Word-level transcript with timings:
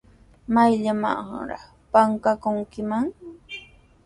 ¿Mayllamanraq 0.53 1.63
pakakunkiman? 1.91 3.05